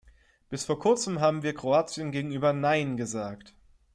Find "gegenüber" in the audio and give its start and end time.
2.11-2.53